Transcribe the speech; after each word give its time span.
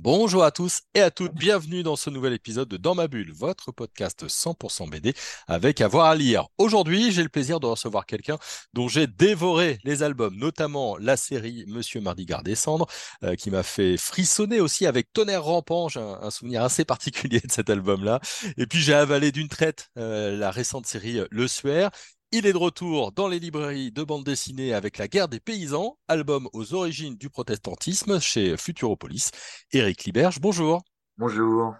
Bonjour 0.00 0.44
à 0.44 0.52
tous 0.52 0.82
et 0.94 1.00
à 1.00 1.10
toutes, 1.10 1.34
bienvenue 1.34 1.82
dans 1.82 1.96
ce 1.96 2.08
nouvel 2.08 2.32
épisode 2.32 2.68
de 2.68 2.76
Dans 2.76 2.94
ma 2.94 3.08
bulle, 3.08 3.32
votre 3.32 3.72
podcast 3.72 4.28
100% 4.28 4.88
BD 4.88 5.12
avec 5.48 5.80
avoir 5.80 6.06
à 6.06 6.14
lire. 6.14 6.46
Aujourd'hui, 6.56 7.10
j'ai 7.10 7.24
le 7.24 7.28
plaisir 7.28 7.58
de 7.58 7.66
recevoir 7.66 8.06
quelqu'un 8.06 8.38
dont 8.74 8.86
j'ai 8.86 9.08
dévoré 9.08 9.80
les 9.82 10.04
albums, 10.04 10.36
notamment 10.36 10.96
la 10.98 11.16
série 11.16 11.64
Monsieur 11.66 12.00
Mardigard 12.00 12.44
des 12.44 12.54
Cendres, 12.54 12.86
euh, 13.24 13.34
qui 13.34 13.50
m'a 13.50 13.64
fait 13.64 13.96
frissonner 13.96 14.60
aussi 14.60 14.86
avec 14.86 15.12
Tonnerre 15.12 15.42
Rampant, 15.42 15.88
j'ai 15.88 15.98
un, 15.98 16.30
souvenir 16.30 16.62
assez 16.62 16.84
particulier 16.84 17.40
de 17.40 17.50
cet 17.50 17.68
album-là. 17.68 18.20
Et 18.56 18.68
puis 18.68 18.78
j'ai 18.78 18.94
avalé 18.94 19.32
d'une 19.32 19.48
traite 19.48 19.88
euh, 19.96 20.36
la 20.36 20.52
récente 20.52 20.86
série 20.86 21.22
Le 21.28 21.48
Suaire 21.48 21.90
il 22.30 22.46
est 22.46 22.52
de 22.52 22.58
retour 22.58 23.12
dans 23.12 23.28
les 23.28 23.38
librairies 23.38 23.90
de 23.90 24.02
bande 24.02 24.24
dessinée 24.24 24.74
avec 24.74 24.98
La 24.98 25.08
guerre 25.08 25.28
des 25.28 25.40
paysans, 25.40 25.98
album 26.08 26.48
aux 26.52 26.74
origines 26.74 27.16
du 27.16 27.30
protestantisme 27.30 28.20
chez 28.20 28.56
Futuropolis. 28.56 29.30
Éric 29.72 30.04
Liberge, 30.04 30.38
bonjour. 30.40 30.82
Bonjour. 31.16 31.74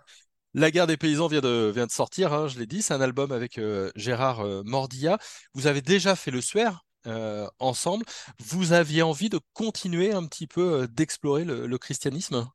La 0.54 0.70
guerre 0.70 0.86
des 0.86 0.96
paysans 0.96 1.28
vient 1.28 1.42
de, 1.42 1.70
vient 1.74 1.86
de 1.86 1.90
sortir, 1.90 2.32
hein, 2.32 2.48
je 2.48 2.58
l'ai 2.58 2.66
dit, 2.66 2.80
c'est 2.80 2.94
un 2.94 3.00
album 3.02 3.32
avec 3.32 3.58
euh, 3.58 3.90
Gérard 3.94 4.40
euh, 4.40 4.62
Mordia. 4.64 5.18
Vous 5.52 5.66
avez 5.66 5.82
déjà 5.82 6.16
fait 6.16 6.30
le 6.30 6.40
suaire 6.40 6.84
euh, 7.06 7.46
ensemble. 7.58 8.06
Vous 8.40 8.72
aviez 8.72 9.02
envie 9.02 9.28
de 9.28 9.38
continuer 9.52 10.12
un 10.12 10.24
petit 10.26 10.46
peu 10.46 10.82
euh, 10.82 10.86
d'explorer 10.86 11.44
le, 11.44 11.66
le 11.66 11.78
christianisme? 11.78 12.48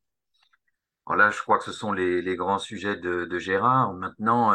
Alors 1.06 1.18
là, 1.18 1.30
je 1.32 1.40
crois 1.42 1.60
que 1.60 1.66
ce 1.66 1.72
sont 1.72 1.92
les, 1.92 2.22
les 2.22 2.36
grands 2.36 2.60
sujets 2.60 2.96
de, 2.96 3.26
de 3.26 3.40
Gérard. 3.40 3.94
Maintenant, 3.94 4.54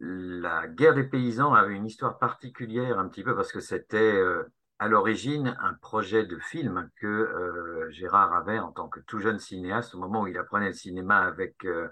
la 0.00 0.66
guerre 0.66 0.94
des 0.94 1.04
paysans 1.04 1.54
avait 1.54 1.74
une 1.74 1.86
histoire 1.86 2.18
particulière 2.18 2.98
un 2.98 3.08
petit 3.08 3.22
peu 3.22 3.34
parce 3.34 3.52
que 3.52 3.60
c'était 3.60 3.96
euh, 3.96 4.44
à 4.78 4.88
l'origine 4.88 5.56
un 5.60 5.74
projet 5.74 6.26
de 6.26 6.38
film 6.38 6.90
que 6.96 7.06
euh, 7.06 7.90
Gérard 7.90 8.34
avait 8.34 8.58
en 8.58 8.72
tant 8.72 8.88
que 8.88 9.00
tout 9.00 9.20
jeune 9.20 9.38
cinéaste 9.38 9.94
au 9.94 9.98
moment 9.98 10.22
où 10.22 10.26
il 10.26 10.36
apprenait 10.36 10.68
le 10.68 10.74
cinéma 10.74 11.18
avec, 11.18 11.64
euh, 11.64 11.88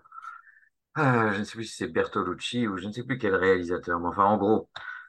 je 0.97 1.39
ne 1.39 1.45
sais 1.45 1.57
plus 1.57 1.65
si 1.65 1.77
c'est 1.77 1.89
Bertolucci 1.89 2.69
ou 2.69 2.77
je 2.77 2.87
ne 2.89 2.93
sais 2.93 3.05
plus 3.05 3.19
quel 3.19 3.35
réalisateur, 3.35 3.99
mais 4.01 4.09
enfin 4.09 4.25
en 4.25 4.37
gros, 4.37 4.69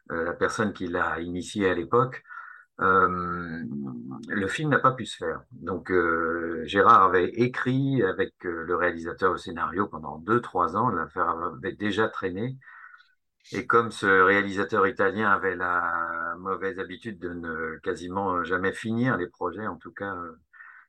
la 0.09 0.33
personne 0.33 0.71
qui 0.71 0.87
l'a 0.87 1.19
initié 1.19 1.69
à 1.69 1.73
l'époque. 1.73 2.23
Le 2.77 4.47
film 4.47 4.69
n'a 4.69 4.79
pas 4.79 4.91
pu 4.91 5.05
se 5.05 5.17
faire. 5.17 5.41
Donc 5.51 5.91
Gérard 6.65 7.03
avait 7.03 7.29
écrit 7.29 8.03
avec 8.03 8.33
le 8.43 8.75
réalisateur 8.75 9.31
le 9.31 9.37
scénario 9.37 9.87
pendant 9.87 10.17
deux, 10.19 10.41
trois 10.41 10.75
ans. 10.77 10.89
L'affaire 10.89 11.29
avait 11.29 11.73
déjà 11.73 12.07
traîné. 12.07 12.57
Et 13.51 13.67
comme 13.67 13.91
ce 13.91 14.05
réalisateur 14.05 14.87
italien 14.87 15.31
avait 15.31 15.55
la 15.55 16.35
mauvaise 16.39 16.79
habitude 16.79 17.19
de 17.19 17.29
ne 17.29 17.77
quasiment 17.79 18.43
jamais 18.43 18.73
finir 18.73 19.17
les 19.17 19.27
projets, 19.27 19.67
en 19.67 19.77
tout 19.77 19.91
cas 19.91 20.15
euh, 20.15 20.39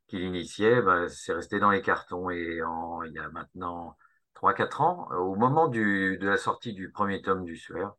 qu'il 0.08 0.22
initiait, 0.22 0.82
bah, 0.82 1.08
c'est 1.08 1.34
resté 1.34 1.60
dans 1.60 1.70
les 1.70 1.82
cartons. 1.82 2.30
Et 2.30 2.62
en, 2.62 3.02
il 3.02 3.12
y 3.12 3.18
a 3.18 3.28
maintenant 3.30 3.96
trois, 4.34 4.54
quatre 4.54 4.80
ans, 4.80 5.08
au 5.12 5.34
moment 5.36 5.68
du, 5.68 6.18
de 6.18 6.28
la 6.28 6.36
sortie 6.36 6.72
du 6.72 6.90
premier 6.90 7.22
tome 7.22 7.44
du 7.44 7.56
Suaire, 7.56 7.94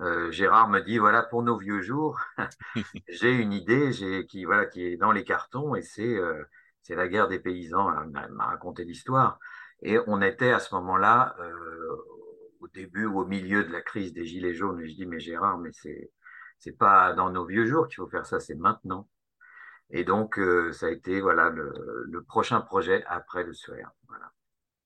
euh, 0.00 0.30
Gérard 0.30 0.68
me 0.68 0.80
dit 0.80 0.98
voilà 0.98 1.22
pour 1.22 1.42
nos 1.42 1.58
vieux 1.58 1.82
jours, 1.82 2.18
j'ai 3.08 3.32
une 3.32 3.52
idée 3.52 3.92
j'ai, 3.92 4.26
qui 4.26 4.44
voilà 4.44 4.66
qui 4.66 4.82
est 4.84 4.96
dans 4.96 5.12
les 5.12 5.24
cartons 5.24 5.74
et 5.74 5.82
c'est 5.82 6.16
euh, 6.16 6.42
c'est 6.82 6.94
la 6.94 7.08
guerre 7.08 7.28
des 7.28 7.38
paysans. 7.38 7.88
Alors, 7.88 8.04
il 8.04 8.34
m'a 8.34 8.46
raconté 8.46 8.84
l'histoire 8.84 9.38
et 9.82 9.98
on 10.06 10.22
était 10.22 10.52
à 10.52 10.58
ce 10.58 10.74
moment-là 10.76 11.36
euh, 11.40 11.96
au 12.60 12.68
début 12.68 13.06
ou 13.06 13.20
au 13.20 13.26
milieu 13.26 13.64
de 13.64 13.72
la 13.72 13.80
crise 13.80 14.12
des 14.12 14.26
gilets 14.26 14.54
jaunes. 14.54 14.80
Et 14.80 14.88
je 14.88 14.94
dis 14.94 15.06
mais 15.06 15.20
Gérard 15.20 15.58
mais 15.58 15.70
c'est 15.72 16.10
c'est 16.58 16.76
pas 16.76 17.12
dans 17.14 17.30
nos 17.30 17.46
vieux 17.46 17.66
jours 17.66 17.88
qu'il 17.88 17.96
faut 17.96 18.08
faire 18.08 18.26
ça, 18.26 18.38
c'est 18.38 18.54
maintenant. 18.54 19.08
Et 19.90 20.04
donc 20.04 20.38
euh, 20.38 20.72
ça 20.72 20.86
a 20.86 20.90
été 20.90 21.20
voilà 21.20 21.50
le, 21.50 22.22
prochain 22.28 22.60
projet 22.60 23.04
après 23.08 23.42
le. 23.42 23.52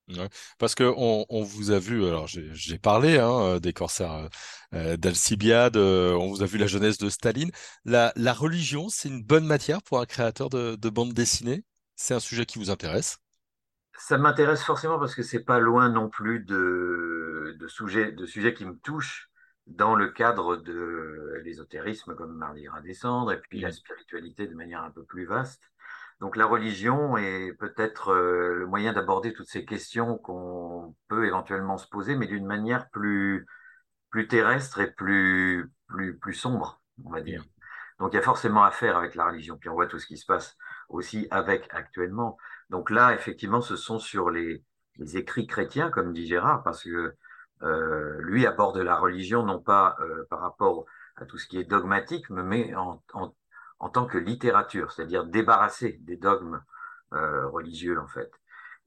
Ouais, 0.08 0.28
parce 0.58 0.74
que 0.74 0.84
on, 0.84 1.24
on 1.30 1.42
vous 1.42 1.70
a 1.70 1.78
vu, 1.78 2.04
alors 2.06 2.26
j'ai 2.26 2.78
parlé 2.78 3.18
hein, 3.18 3.58
des 3.58 3.72
corsaires 3.72 4.12
euh, 4.12 4.28
euh, 4.74 4.96
d'Alcibiade, 4.96 5.76
on 5.76 6.28
vous 6.28 6.42
a 6.42 6.46
vu 6.46 6.58
la 6.58 6.66
jeunesse 6.66 6.98
de 6.98 7.08
Staline. 7.08 7.50
La, 7.84 8.12
la 8.16 8.34
religion, 8.34 8.88
c'est 8.88 9.08
une 9.08 9.22
bonne 9.22 9.46
matière 9.46 9.82
pour 9.82 10.00
un 10.00 10.06
créateur 10.06 10.50
de, 10.50 10.76
de 10.76 10.90
bande 10.90 11.14
dessinée? 11.14 11.64
C'est 11.96 12.14
un 12.14 12.20
sujet 12.20 12.44
qui 12.44 12.58
vous 12.58 12.70
intéresse? 12.70 13.18
Ça 13.96 14.18
m'intéresse 14.18 14.62
forcément 14.64 14.98
parce 14.98 15.14
que 15.14 15.22
c'est 15.22 15.44
pas 15.44 15.58
loin 15.60 15.88
non 15.88 16.08
plus 16.08 16.40
de, 16.40 17.56
de 17.58 17.68
sujets, 17.68 18.12
de 18.12 18.26
sujets 18.26 18.52
qui 18.54 18.64
me 18.64 18.76
touchent 18.78 19.30
dans 19.66 19.94
le 19.94 20.10
cadre 20.10 20.56
de 20.56 21.40
l'ésotérisme 21.44 22.14
comme 22.16 22.36
Mardi 22.36 22.64
Gras 22.64 22.80
descendre 22.82 23.32
et 23.32 23.40
puis 23.40 23.60
la 23.60 23.68
Mhm. 23.68 23.72
spiritualité 23.72 24.46
de 24.46 24.54
manière 24.54 24.82
un 24.82 24.90
peu 24.90 25.04
plus 25.04 25.24
vaste. 25.26 25.70
Donc 26.20 26.36
la 26.36 26.46
religion 26.46 27.16
est 27.16 27.52
peut-être 27.54 28.08
euh, 28.10 28.54
le 28.54 28.66
moyen 28.66 28.92
d'aborder 28.92 29.32
toutes 29.32 29.48
ces 29.48 29.64
questions 29.64 30.18
qu'on 30.18 30.94
peut 31.08 31.26
éventuellement 31.26 31.78
se 31.78 31.88
poser, 31.88 32.16
mais 32.16 32.26
d'une 32.26 32.46
manière 32.46 32.90
plus, 32.90 33.46
plus 34.10 34.28
terrestre 34.28 34.80
et 34.80 34.90
plus, 34.92 35.72
plus, 35.88 36.18
plus 36.18 36.34
sombre, 36.34 36.82
on 37.04 37.10
va 37.10 37.20
dire. 37.20 37.42
Mhm. 37.42 37.50
Donc 37.98 38.12
il 38.12 38.16
y 38.16 38.18
a 38.18 38.22
forcément 38.22 38.64
à 38.64 38.70
faire 38.70 38.96
avec 38.96 39.14
la 39.14 39.26
religion. 39.26 39.56
Puis 39.58 39.68
on 39.68 39.74
voit 39.74 39.86
tout 39.86 39.98
ce 39.98 40.06
qui 40.06 40.16
se 40.16 40.26
passe 40.26 40.56
aussi 40.88 41.28
avec 41.30 41.68
actuellement. 41.72 42.36
Donc 42.70 42.90
là, 42.90 43.14
effectivement, 43.14 43.60
ce 43.60 43.76
sont 43.76 43.98
sur 43.98 44.30
les, 44.30 44.62
écrits 45.14 45.46
chrétiens, 45.46 45.90
comme 45.90 46.12
dit 46.12 46.26
Gérard, 46.26 46.62
parce 46.62 46.84
que 46.84 47.14
euh, 47.62 48.20
lui 48.20 48.46
aborde 48.46 48.78
la 48.78 48.96
religion 48.96 49.44
non 49.44 49.60
pas 49.60 49.96
euh, 50.00 50.24
par 50.30 50.40
rapport 50.40 50.86
à 51.16 51.24
tout 51.26 51.38
ce 51.38 51.46
qui 51.46 51.58
est 51.58 51.64
dogmatique, 51.64 52.28
mais 52.30 52.74
en, 52.74 53.02
tant 53.92 54.06
que 54.06 54.18
littérature, 54.18 54.92
c'est-à-dire 54.92 55.24
débarrassé 55.24 55.98
des 56.02 56.16
dogmes 56.16 56.62
euh, 57.12 57.46
religieux 57.48 57.98
en 58.00 58.06
fait. 58.08 58.30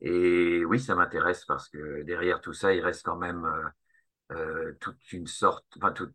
Et 0.02 0.66
oui, 0.66 0.80
ça 0.80 0.96
m'intéresse 0.96 1.46
parce 1.46 1.70
que 1.70 2.04
derrière 2.04 2.42
tout 2.42 2.54
ça, 2.54 2.74
il 2.74 2.82
reste 2.82 3.06
quand 3.06 3.18
même 3.18 3.48
toute 4.82 5.12
une 5.14 5.28
sorte, 5.28 5.66
enfin 5.78 5.92
tout, 5.92 6.12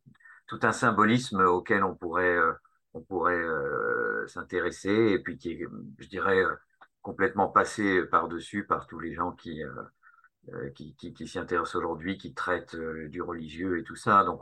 un 0.63 0.73
symbolisme 0.73 1.41
auquel 1.41 1.83
on 1.83 1.95
pourrait, 1.95 2.39
on 2.95 3.01
pourrait 3.03 3.43
s'intéresser 4.29 4.91
et 4.91 5.19
puis 5.19 5.39
qui 5.39 5.53
est, 5.53 5.67
je 5.99 6.09
dirais, 6.09 6.45
complètement 7.03 7.49
passé 7.49 8.05
par-dessus 8.05 8.65
par 8.65 8.87
tous 8.87 9.01
les 9.01 9.15
gens 9.15 9.33
qui, 9.33 9.63
euh, 9.63 9.71
euh, 10.55 10.71
s'y 11.27 11.39
intéressent 11.39 11.77
aujourd'hui, 11.77 12.19
qui 12.19 12.35
traitent 12.35 12.75
euh, 12.75 13.09
du 13.09 13.23
religieux 13.23 13.79
et 13.79 13.85
tout 13.85 13.97
ça. 13.97 14.25
Donc 14.25 14.41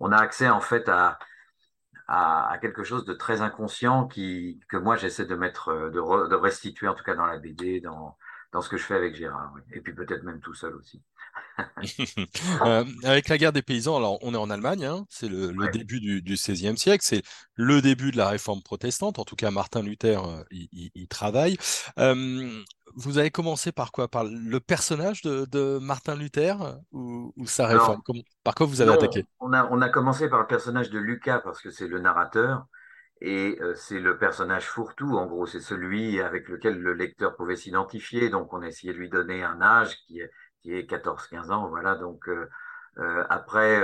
on, 0.00 0.12
a 0.12 0.16
accès 0.18 0.48
en 0.48 0.60
fait 0.60 0.88
à, 0.88 1.18
quelque 2.60 2.84
chose 2.84 3.04
de 3.04 3.14
très 3.14 3.40
inconscient 3.40 4.06
qui, 4.06 4.60
que 4.68 4.76
moi 4.76 4.96
j'essaie 4.96 5.24
de 5.26 5.34
mettre, 5.34 5.90
de, 5.90 6.00
re- 6.00 6.28
de 6.28 6.36
restituer 6.36 6.88
en 6.88 6.94
tout 6.94 7.04
cas 7.04 7.14
dans 7.14 7.26
la 7.26 7.38
BD, 7.38 7.80
dans, 7.80 8.16
dans 8.52 8.60
ce 8.60 8.68
que 8.68 8.76
je 8.76 8.84
fais 8.84 8.94
avec 8.94 9.16
Gérard. 9.16 9.50
oui. 9.54 9.62
Et 9.72 9.80
puis 9.80 9.94
peut-être 9.94 10.22
même 10.24 10.40
tout 10.40 10.54
seul 10.54 10.74
aussi. 10.76 11.02
Euh, 12.64 12.84
avec 13.04 13.28
la 13.28 13.38
guerre 13.38 13.52
des 13.52 13.62
paysans, 13.62 13.96
alors 13.96 14.18
on 14.22 14.34
est 14.34 14.38
en 14.38 14.50
Allemagne, 14.50 14.84
hein, 14.84 15.04
c'est 15.08 15.28
le, 15.28 15.52
début 15.72 16.00
du, 16.00 16.22
du 16.22 16.34
XVIe 16.34 16.76
siècle, 16.76 17.04
c'est 17.04 17.22
le 17.54 17.80
début 17.80 18.10
de 18.10 18.16
la 18.16 18.28
réforme 18.28 18.62
protestante. 18.62 19.18
En 19.18 19.24
tout 19.24 19.36
cas, 19.36 19.50
Martin 19.50 19.82
Luther 19.82 20.24
euh, 20.24 20.42
y, 20.50 21.08
travaille. 21.08 21.56
Euh, 21.98 22.62
vous 22.94 23.18
avez 23.18 23.30
commencé 23.30 23.72
par 23.72 23.92
quoi? 23.92 24.08
Par 24.08 24.24
le 24.24 24.60
personnage 24.60 25.22
de, 25.22 25.46
de 25.46 25.78
Martin 25.80 26.14
Luther 26.14 26.56
ou, 26.92 27.32
ou 27.36 27.46
sa 27.46 27.66
réforme? 27.66 28.02
Comment- 28.04 28.22
par 28.44 28.54
quoi 28.54 28.66
vous 28.66 28.80
avez 28.80 28.90
non, 28.90 28.96
attaqué? 28.96 29.24
on 29.40 29.52
a, 29.52 29.68
on 29.70 29.80
a 29.80 29.88
commencé 29.88 30.28
par 30.28 30.40
le 30.40 30.46
personnage 30.46 30.90
de 30.90 30.98
Lucas 30.98 31.40
parce 31.40 31.60
que 31.60 31.70
c'est 31.70 31.88
le 31.88 31.98
narrateur 32.00 32.66
et 33.24 33.56
euh, 33.60 33.74
c'est 33.76 34.00
le 34.00 34.18
personnage 34.18 34.66
fourre-tout, 34.66 35.16
en 35.16 35.26
gros, 35.26 35.46
c'est 35.46 35.60
celui 35.60 36.20
avec 36.20 36.48
lequel 36.48 36.80
le 36.80 36.92
lecteur 36.92 37.36
pouvait 37.36 37.54
s'identifier. 37.54 38.30
Donc 38.30 38.52
on 38.52 38.62
a 38.62 38.66
essayé 38.66 38.92
de 38.92 38.98
lui 38.98 39.08
donner 39.08 39.44
un 39.44 39.62
âge 39.62 39.96
qui 40.06 40.20
est, 40.20 40.30
qui 40.60 40.74
est 40.74 40.90
14-15 40.90 41.52
ans, 41.52 41.68
voilà. 41.68 41.94
Donc 41.94 42.28
euh, 42.28 42.48
euh, 42.98 43.24
après, 43.30 43.80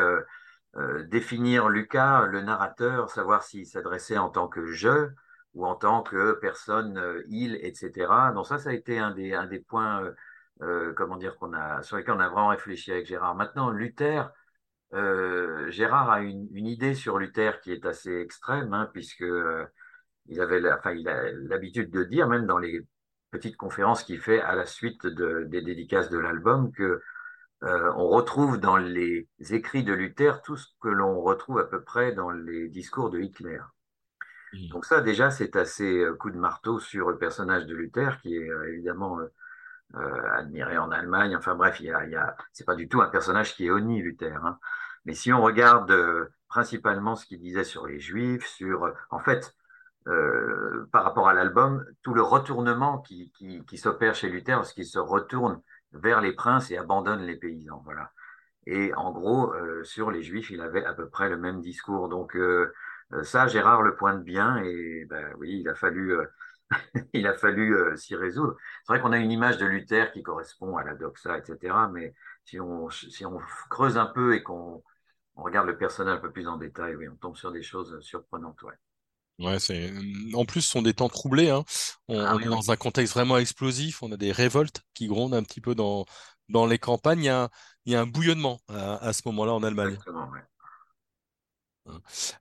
définir 1.07 1.69
Lucas, 1.69 2.27
le 2.27 2.41
narrateur, 2.41 3.11
savoir 3.11 3.43
s'il 3.45 3.67
s'adressait 3.67 4.19
en 4.19 4.29
tant 4.29 4.49
que 4.49 4.67
je 4.67 5.09
ou 5.55 5.67
en 5.67 5.75
tant 5.77 6.03
que 6.03 6.33
personne, 6.41 7.01
il, 7.29 7.57
etc. 7.63 8.33
Donc 8.35 8.47
ça, 8.47 8.59
ça 8.59 8.71
a 8.71 8.73
été 8.73 8.99
un 8.99 9.13
des, 9.13 9.65
points, 9.69 10.03
comment 10.97 11.17
dire, 11.17 11.37
qu'on 11.37 11.53
a, 11.53 11.83
sur 11.83 11.97
lesquels 11.97 12.15
on 12.15 12.21
a 12.21 12.29
vraiment 12.29 12.49
réfléchi 12.49 12.93
avec 12.93 13.07
Gérard. 13.07 13.35
Maintenant, 13.35 13.71
Luther, 13.71 14.31
euh, 14.95 15.71
Gérard 15.71 16.11
a 16.11 16.21
une, 16.21 16.49
une 16.53 16.67
idée 16.67 16.95
sur 16.95 17.19
Luther 17.19 17.61
qui 17.61 17.73
est 17.73 17.85
assez 17.85 18.21
extrême, 18.21 18.73
hein, 18.73 18.89
puisque 18.93 19.23
euh, 19.23 19.65
il 20.27 20.41
avait, 20.41 20.61
la- 20.61 20.79
enfin, 20.79 20.93
il 20.93 21.09
a 21.09 21.31
l'habitude 21.33 21.91
de 21.91 22.05
dire, 22.05 22.29
même 22.29 22.47
dans 22.47 22.59
les 22.59 22.87
petites 23.31 23.57
conférences 23.57 24.03
qu'il 24.03 24.21
fait 24.21 24.41
à 24.41 24.55
la 24.55 24.65
suite 24.65 25.07
de, 25.07 25.45
des 25.45 25.63
dédicaces 25.63 26.11
de 26.11 26.19
l'album, 26.19 26.73
que 26.73 27.01
euh, 27.65 27.93
on 27.97 28.09
retrouve 28.09 28.59
dans 28.59 28.77
les 28.77 29.29
écrits 29.51 29.85
de 29.85 29.93
Luther 29.93 30.43
tout 30.43 30.57
ce 30.57 30.67
que 30.81 30.89
l'on 30.89 31.21
retrouve 31.21 31.59
à 31.59 31.65
peu 31.65 31.83
près 31.83 32.13
dans 32.13 32.31
les 32.31 32.69
discours 32.69 33.11
de 33.11 33.21
Hitler. 33.21 33.61
Mmh. 34.53 34.69
Donc 34.69 34.85
ça, 34.87 35.01
déjà, 35.01 35.31
c'est 35.31 35.57
assez 35.57 36.07
coup 36.19 36.31
de 36.31 36.39
marteau 36.39 36.79
sur 36.79 37.11
le 37.11 37.19
personnage 37.19 37.67
de 37.67 37.75
Luther, 37.75 38.19
qui 38.23 38.37
est 38.37 38.49
évidemment 38.69 39.19
admiré 39.95 40.79
en 40.79 40.91
Allemagne. 40.91 41.35
Enfin 41.37 41.55
bref, 41.55 41.81
il 41.81 41.87
y 41.87 41.93
a, 41.93 42.37
c'est 42.53 42.65
pas 42.65 42.75
du 42.75 42.89
tout 42.89 43.01
un 43.01 43.09
personnage 43.09 43.55
qui 43.55 43.67
est 43.67 43.71
honni, 43.71 44.03
Luther. 44.03 44.45
Hein. 44.45 44.59
Mais 45.05 45.15
si 45.15 45.33
on 45.33 45.43
regarde 45.43 45.93
principalement 46.49 47.17
ce 47.17 47.27
qu'il 47.27 47.41
disait 47.41 47.65
sur 47.65 47.87
les 47.87 48.01
Juifs, 48.01 48.47
sur, 48.47 48.93
en 49.11 49.21
fait, 49.21 49.55
euh, 50.09 50.89
par 50.91 51.05
rapport 51.05 51.29
à 51.29 51.35
l'album, 51.35 51.85
tout 52.03 52.15
le 52.15 52.23
retournement 52.23 52.99
qui, 52.99 53.31
qui, 53.33 53.63
qui 53.67 53.77
s'opère 53.77 54.15
chez 54.15 54.31
Luther, 54.31 54.57
lorsqu'il 54.57 54.87
se 54.87 54.99
retourne 54.99 55.61
vers 55.93 56.23
les 56.23 56.33
princes 56.33 56.71
et 56.71 56.79
abandonne 56.79 57.21
les 57.21 57.37
paysans. 57.37 57.83
Voilà. 57.85 58.11
Et 58.67 58.95
en 58.95 59.13
gros, 59.13 59.53
euh, 59.53 59.85
sur 59.85 60.11
les 60.11 60.23
Juifs, 60.23 60.51
il 60.51 60.63
avait 60.63 60.85
à 60.85 60.95
peu 60.95 61.09
près 61.09 61.29
le 61.29 61.37
même 61.37 61.61
discours. 61.61 62.09
Donc 62.09 62.37
euh, 62.37 62.73
ça, 63.23 63.47
Gérard 63.49 63.83
le 63.83 63.97
pointe 63.97 64.25
bien. 64.25 64.57
Et 64.65 65.05
ben 65.11 65.35
oui, 65.39 65.61
il 65.61 65.69
a 65.69 65.75
fallu, 65.75 66.17
il 67.13 67.27
a 67.27 67.35
fallu 67.35 67.75
s'y 67.97 68.15
résoudre. 68.15 68.57
C'est 68.85 68.93
vrai 68.93 69.01
qu'on 69.01 69.13
a 69.13 69.19
une 69.19 69.31
image 69.31 69.59
de 69.59 69.67
Luther 69.67 70.13
qui 70.13 70.23
correspond 70.23 70.77
à 70.77 70.85
la 70.85 70.95
doxa, 70.95 71.39
etc. 71.39 71.75
Mais 71.93 72.15
si 72.45 72.61
on, 72.61 72.91
si 72.91 73.25
on 73.25 73.39
creuse 73.71 73.97
un 73.97 74.07
peu 74.07 74.35
et 74.35 74.43
qu'on 74.43 74.83
on 75.37 75.43
regarde 75.43 75.67
le 75.69 75.79
personnage 75.79 76.19
un 76.19 76.21
peu 76.21 76.33
plus 76.33 76.49
en 76.49 76.57
détail, 76.57 76.97
oui, 76.97 77.09
on 77.09 77.17
tombe 77.17 77.37
sur 77.37 77.53
des 77.53 77.63
choses 77.63 78.01
surprenantes. 78.01 78.61
Ouais. 78.63 78.75
Ouais, 79.39 79.61
c'est 79.61 79.93
en 80.35 80.45
plus 80.45 80.63
ce 80.63 80.71
sont 80.71 80.83
des 80.83 80.95
temps 80.95 81.09
troublés. 81.09 81.51
Hein. 81.51 81.65
On, 82.09 82.19
ah 82.19 82.37
est 82.41 82.47
dans 82.47 82.73
un 82.73 82.77
contexte 82.77 83.15
vraiment 83.15 83.39
explosif. 83.39 84.03
On 84.03 84.11
a 84.11 84.17
des 84.17 84.33
révoltes 84.33 84.83
qui 84.95 85.07
grondent 85.07 85.35
un 85.35 85.45
petit 85.45 85.61
peu 85.61 85.77
dans 85.77 86.07
dans 86.49 86.67
les 86.67 86.79
campagnes. 86.79 87.21
Il 87.21 87.27
y 87.27 87.29
a 87.29 87.45
un, 87.45 87.49
il 87.85 87.93
y 87.93 87.97
a 87.97 88.01
un 88.01 88.07
bouillonnement 88.07 88.61
à, 88.69 89.13
ce 89.13 89.23
moment-là 89.27 89.53
en 89.53 89.63
Allemagne. 89.63 89.97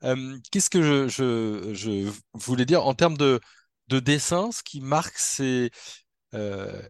Hein. 0.02 0.40
Qu'est-ce 0.52 0.72
que 0.72 0.82
je, 0.82 1.08
je, 1.08 1.74
je, 1.74 2.12
voulais 2.34 2.66
dire 2.66 2.86
en 2.86 2.96
termes 2.96 3.18
de, 3.18 3.40
de 3.88 4.00
dessin 4.00 4.52
Ce 4.52 4.64
qui 4.64 4.82
marque, 4.82 5.18
c'est 5.18 5.72
euh, 6.34 6.82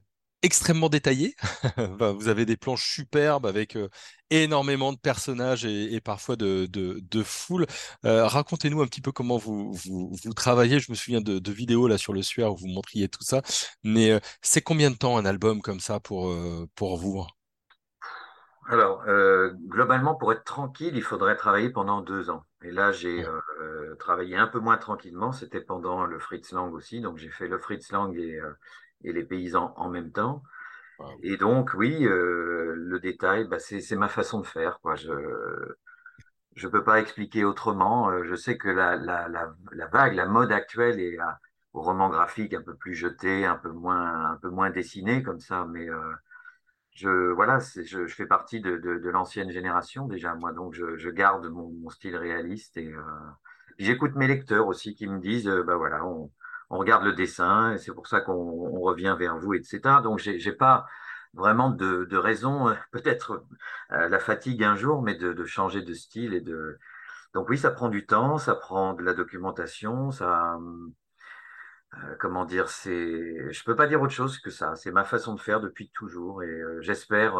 extrêmement 0.42 0.90
détaillé. 0.90 1.36
vous 2.18 2.28
avez 2.28 2.46
des 2.46 2.58
planches 2.58 2.94
superbes 2.94 3.46
avec 3.46 3.76
euh, 3.76 3.90
énormément 4.30 4.94
de 4.94 4.98
personnages 4.98 5.66
et, 5.66 6.00
parfois 6.02 6.36
de, 6.36 6.68
de, 6.68 7.00
de 7.02 7.24
foule. 7.24 7.66
Euh, 8.06 8.26
racontez-nous 8.28 8.82
un 8.82 8.88
petit 8.88 9.02
peu 9.02 9.12
comment 9.12 9.38
vous, 9.38 9.74
vous, 9.74 10.16
vous, 10.24 10.34
travaillez. 10.34 10.80
Je 10.80 10.92
me 10.92 10.96
souviens 10.96 11.22
de, 11.22 11.40
de, 11.40 11.52
vidéos 11.52 11.88
là 11.88 11.98
sur 11.98 12.14
le 12.14 12.22
suaire 12.22 12.54
où 12.54 12.58
vous 12.58 12.68
montriez 12.68 13.10
tout 13.10 13.24
ça. 13.24 13.42
Mais 13.84 14.12
euh, 14.12 14.20
c'est 14.42 14.62
combien 14.62 14.92
de 14.92 14.96
temps 14.96 15.18
un 15.18 15.26
album 15.26 15.62
comme 15.62 15.80
ça 15.80 16.00
pour, 16.00 16.34
pour 16.76 16.98
vous? 16.98 17.26
Alors, 18.70 19.06
globalement, 19.68 20.16
pour 20.16 20.34
être 20.34 20.44
tranquille, 20.44 20.92
il 20.94 21.02
faudrait 21.02 21.38
travailler 21.38 21.70
pendant 21.70 22.02
deux 22.02 22.30
ans. 22.30 22.44
Et 22.64 22.72
là, 22.72 22.92
j'ai 22.92 23.26
travaillé 24.00 24.36
un 24.38 24.48
peu 24.48 24.60
moins 24.60 24.78
tranquillement. 24.78 25.32
C'était 25.32 25.62
pendant 25.62 26.06
le 26.06 26.20
Fritz 26.20 26.52
Lang 26.52 26.74
aussi. 26.74 27.02
Donc, 27.02 27.18
j'ai 27.18 27.30
fait 27.30 27.48
le 27.48 27.58
Fritz 27.58 27.92
Lang 27.92 28.16
et, 28.18 28.40
et 29.04 29.14
les 29.14 29.24
paysans 29.24 29.74
en 29.78 29.90
même 29.90 30.12
temps. 30.12 30.44
Et 31.22 31.38
donc, 31.38 31.74
oui, 31.76 32.06
euh, 32.06 32.74
le 32.76 33.00
détail, 33.00 33.48
bah, 33.48 33.60
c'est 33.60 33.96
ma 33.96 34.08
façon 34.08 34.42
de 34.42 34.48
faire. 34.48 34.80
Quoi. 34.82 34.96
Je 34.96 35.12
ne 36.66 36.72
peux 36.72 36.84
pas 36.84 37.00
expliquer 37.00 37.46
autrement. 37.46 38.10
Euh, 38.10 38.24
je 38.24 38.36
sais 38.36 38.58
que 38.58 38.70
la, 38.70 38.96
la, 38.96 39.28
la, 39.28 39.54
la 39.72 39.88
vague, 39.88 40.16
la 40.16 40.26
mode 40.26 40.52
actuelle 40.52 41.00
est 41.00 41.18
au 41.74 41.82
roman 41.82 42.10
graphique 42.10 42.54
un 42.54 42.64
peu 42.64 42.76
plus 42.76 42.96
jeté, 42.96 43.46
un 43.46 43.58
peu 43.58 43.70
moins, 43.70 44.32
un 44.32 44.38
peu 44.38 44.50
moins 44.50 44.72
dessiné 44.72 45.22
comme 45.22 45.40
ça. 45.40 45.66
Mais 45.70 45.88
euh, 45.88 46.14
je, 46.92 47.10
voilà, 47.32 47.60
je, 47.60 48.08
je, 48.08 48.16
fais 48.16 48.26
partie 48.26 48.60
de, 48.60 48.78
de, 48.78 48.98
de 48.98 49.10
l'ancienne 49.10 49.52
génération 49.52 50.08
déjà, 50.08 50.34
moi. 50.34 50.52
Donc, 50.52 50.74
je, 50.74 50.98
je 50.98 51.10
garde 51.12 51.46
mon, 51.48 51.70
mon, 51.70 51.90
style 51.92 52.18
réaliste. 52.18 52.78
Et 52.78 52.92
euh, 52.92 53.02
j'écoute 53.78 54.16
mes 54.16 54.28
lecteurs 54.28 54.68
aussi 54.68 54.96
qui 54.96 55.08
me 55.08 55.20
disent, 55.20 55.48
bah 55.66 55.76
voilà, 55.76 56.06
on, 56.06 56.32
on 56.70 56.78
regarde 56.78 57.04
le 57.04 57.14
dessin, 57.14 57.74
et 57.74 57.78
c'est 57.78 57.94
pour 57.94 58.08
ça 58.08 58.22
qu'on 58.22 58.80
revient 58.82 59.16
vers 59.18 59.38
vous, 59.38 59.54
etc. 59.54 60.02
Donc, 60.04 60.20
j'ai 60.20 60.52
pas 60.52 60.86
vraiment 61.34 61.70
de, 61.70 62.06
de 62.06 62.18
raison, 62.18 62.76
peut-être 62.92 63.46
euh, 63.92 64.10
la 64.10 64.20
fatigue 64.20 64.64
un 64.64 64.76
jour, 64.76 65.02
mais 65.02 65.16
de, 65.16 65.34
de, 65.34 65.46
changer 65.46 65.82
de 65.82 65.94
style 65.94 66.34
et 66.34 66.42
de. 66.42 66.78
Donc 67.34 67.50
oui, 67.50 67.58
ça 67.58 67.72
prend 67.72 67.90
du 67.90 68.06
temps, 68.06 68.38
ça 68.38 68.56
prend 68.56 68.94
de 68.94 69.04
la 69.04 69.14
documentation, 69.14 70.12
ça. 70.12 70.58
Euh, 71.94 72.16
comment 72.20 72.46
dire, 72.46 72.70
c'est. 72.70 73.52
Je 73.54 73.64
peux 73.64 73.76
pas 73.76 73.88
dire 73.88 74.02
autre 74.02 74.14
chose 74.14 74.40
que 74.40 74.50
ça. 74.50 74.76
C'est 74.76 74.92
ma 74.92 75.04
façon 75.04 75.36
de 75.36 75.40
faire 75.40 75.62
depuis 75.62 75.90
toujours, 75.94 76.44
et 76.44 76.48
euh, 76.48 76.82
j'espère 76.82 77.38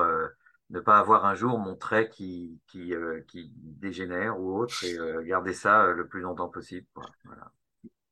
ne 0.70 0.80
pas 0.80 0.98
avoir 1.00 1.26
un 1.26 1.36
jour 1.36 1.58
mon 1.58 1.76
trait 1.76 2.10
qui 2.10 2.60
qui, 2.68 2.94
qui 3.28 3.52
dégénère 3.56 4.40
ou 4.40 4.58
autre, 4.58 4.84
et 4.84 4.98
garder 5.26 5.54
ça 5.54 5.88
le 5.88 6.08
plus 6.08 6.22
longtemps 6.22 6.50
possible. 6.50 6.86
Voilà. 7.26 7.52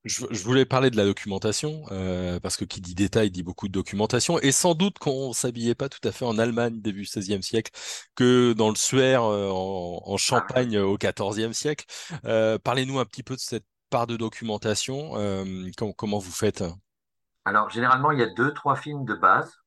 Je, 0.05 0.43
voulais 0.43 0.65
parler 0.65 0.91
de 0.91 0.97
la 0.97 1.03
documentation, 1.03 1.83
euh, 1.91 2.39
parce 2.39 2.57
que 2.57 2.65
qui 2.65 2.79
dit 2.79 2.93
détail 2.93 3.31
dit 3.31 3.41
beaucoup 3.41 3.67
de 3.67 3.73
documentation, 3.73 4.39
et 4.39 4.51
sans 4.51 4.75
doute 4.75 4.99
qu'on 4.99 5.33
s'habillait 5.33 5.73
pas 5.73 5.89
tout 5.89 6.07
à 6.07 6.11
fait 6.11 6.25
en 6.25 6.37
Allemagne 6.37 6.79
début 6.79 7.07
XVIe 7.11 7.41
siècle 7.41 7.71
que 8.13 8.53
dans 8.53 8.69
le 8.69 8.75
Suaire 8.75 9.23
euh, 9.23 9.49
en, 9.49 10.17
Champagne 10.17 10.77
au 10.77 10.97
XIVe 10.97 11.53
siècle. 11.53 11.85
Euh, 12.25 12.59
parlez-nous 12.59 12.99
un 12.99 13.05
petit 13.05 13.23
peu 13.23 13.35
de 13.35 13.39
cette 13.39 13.65
part 13.89 14.05
de 14.05 14.15
documentation. 14.15 15.13
comment 15.97 16.19
vous 16.19 16.31
faites? 16.31 16.63
Alors, 17.45 17.69
généralement, 17.69 18.11
il 18.11 18.19
y 18.19 18.23
a 18.23 18.27
deux, 18.27 18.53
trois 18.53 18.75
films 18.75 19.05
de 19.05 19.13
base. 19.13 19.59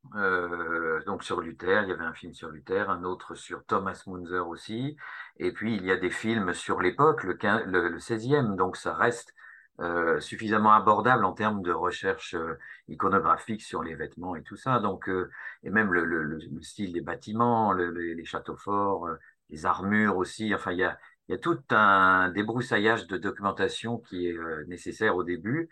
donc, 1.07 1.23
sur 1.23 1.41
Luther, 1.41 1.83
il 1.85 1.89
y 1.89 1.93
avait 1.93 2.05
un 2.05 2.13
film 2.13 2.35
sur 2.35 2.49
Luther, 2.51 2.91
un 2.91 3.05
autre 3.05 3.35
sur 3.37 3.65
Thomas 3.65 4.03
Munzer 4.07 4.47
aussi. 4.49 4.97
Et 5.39 5.53
puis, 5.53 5.77
il 5.77 5.85
y 5.85 5.93
a 5.93 5.97
des 5.97 6.11
films 6.11 6.55
sur 6.55 6.81
l'époque, 6.81 7.23
le, 7.25 7.39
le, 7.67 7.89
le 7.89 7.99
16e. 8.01 8.57
Donc, 8.57 8.77
ça 8.77 8.95
reste 8.95 9.33
euh, 9.81 10.19
suffisamment 10.19 10.73
abordable 10.73 11.25
en 11.25 11.33
termes 11.33 11.63
de 11.63 11.71
recherche 11.71 12.35
euh, 12.35 12.59
iconographique 12.89 13.63
sur 13.63 13.85
les 13.85 13.95
vêtements 13.95 14.35
et 14.35 14.43
tout 14.43 14.57
ça. 14.57 14.81
Donc, 14.81 15.09
euh, 15.09 15.31
et 15.63 15.71
même 15.71 15.93
le, 15.93 16.05
le, 16.05 16.25
le, 16.25 16.63
style 16.63 16.93
des 16.93 17.01
bâtiments, 17.01 17.73
les 17.73 18.25
châteaux 18.25 18.57
forts, 18.57 19.09
les 19.51 19.67
armures 19.67 20.17
aussi. 20.17 20.53
Enfin, 20.53 20.73
il 20.73 20.79
y 20.79 20.85
a, 20.85 20.99
il 21.29 21.33
y 21.33 21.35
a 21.37 21.39
tout 21.39 21.61
un 21.71 22.31
débroussaillage 22.31 23.07
de 23.07 23.19
documentation 23.19 23.99
qui 23.99 24.27
est 24.29 24.37
nécessaire 24.67 25.15
au 25.15 25.23
début. 25.23 25.69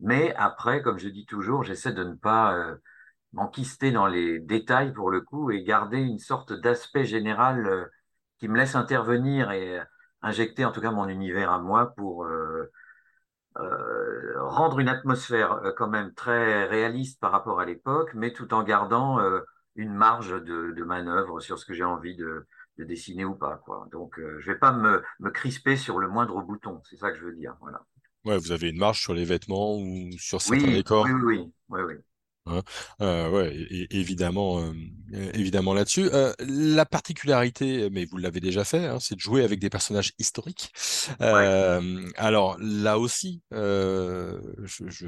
Mais 0.00 0.34
après, 0.36 0.82
comme 0.82 0.98
je 0.98 1.08
dis 1.08 1.26
toujours, 1.26 1.64
j'essaie 1.64 1.92
de 1.92 2.04
ne 2.04 2.14
pas 2.14 2.54
m'enquister 3.32 3.92
dans 3.92 4.06
les 4.06 4.40
détails 4.40 4.92
pour 4.92 5.10
le 5.10 5.20
coup 5.20 5.50
et 5.50 5.62
garder 5.62 5.98
une 5.98 6.18
sorte 6.18 6.52
d'aspect 6.52 7.04
général 7.04 7.90
qui 8.38 8.48
me 8.48 8.56
laisse 8.58 8.74
intervenir 8.74 9.52
et 9.52 9.80
injecter 10.22 10.64
en 10.64 10.72
tout 10.72 10.80
cas 10.80 10.90
mon 10.90 11.08
univers 11.08 11.50
à 11.52 11.58
moi 11.60 11.94
pour 11.96 12.26
euh, 13.58 14.34
rendre 14.42 14.80
une 14.80 14.88
atmosphère 14.88 15.52
euh, 15.64 15.72
quand 15.72 15.88
même 15.88 16.12
très 16.14 16.66
réaliste 16.66 17.20
par 17.20 17.32
rapport 17.32 17.60
à 17.60 17.64
l'époque, 17.64 18.10
mais 18.14 18.32
tout 18.32 18.52
en 18.52 18.62
gardant 18.62 19.18
euh, 19.18 19.40
une 19.76 19.94
marge 19.94 20.42
de, 20.42 20.84
manœuvre 20.84 21.40
sur 21.40 21.58
ce 21.58 21.64
que 21.64 21.72
j'ai 21.72 21.84
envie 21.84 22.16
de, 22.16 22.46
de, 22.78 22.84
dessiner 22.84 23.24
ou 23.24 23.34
pas. 23.34 23.62
Donc, 23.92 24.18
je 24.18 24.46
vais 24.50 24.58
pas 24.58 24.72
me, 24.72 25.02
me, 25.20 25.30
crisper 25.30 25.76
sur 25.76 25.98
le 25.98 26.08
moindre 26.08 26.42
bouton. 26.42 26.82
C'est 26.84 26.96
ça 26.96 27.10
que 27.10 27.16
je 27.18 27.24
veux 27.24 27.34
dire. 27.34 27.56
Voilà. 27.60 27.82
Ouais, 28.26 28.38
vous 28.38 28.50
avez 28.50 28.70
une 28.70 28.78
marge 28.78 29.00
sur 29.00 29.14
les 29.14 29.24
vêtements 29.24 29.78
ou 29.78 30.10
sur 30.18 30.42
certains 30.42 30.72
décors. 30.72 31.06
Oui, 31.06 31.12
oui, 31.24 31.50
oui, 31.68 31.80
oui. 31.86 31.94
Hein 32.46 32.62
euh, 33.00 33.30
ouais, 33.30 33.66
évidemment, 33.90 34.60
euh, 34.60 34.72
évidemment 35.34 35.74
là-dessus. 35.74 36.08
Euh, 36.12 36.32
la 36.40 36.84
particularité, 36.84 37.88
mais 37.90 38.04
vous 38.04 38.18
l'avez 38.18 38.40
déjà 38.40 38.64
fait, 38.64 38.86
hein, 38.86 38.98
c'est 39.00 39.14
de 39.14 39.20
jouer 39.20 39.42
avec 39.42 39.58
des 39.58 39.70
personnages 39.70 40.12
historiques. 40.18 40.72
Euh, 41.20 42.08
alors 42.16 42.56
là 42.60 42.98
aussi, 42.98 43.42
je, 43.52 44.38
je, 44.64 45.06